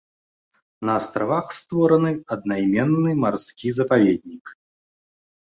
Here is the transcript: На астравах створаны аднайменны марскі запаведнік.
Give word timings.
На 0.89 0.93
астравах 1.01 1.47
створаны 1.57 2.11
аднайменны 2.37 3.11
марскі 3.27 3.67
запаведнік. 3.79 4.45